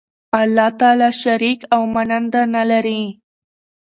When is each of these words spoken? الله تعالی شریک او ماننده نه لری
الله 0.41 0.69
تعالی 0.79 1.09
شریک 1.21 1.59
او 1.73 1.81
ماننده 1.93 2.41
نه 2.53 2.63
لری 2.69 3.01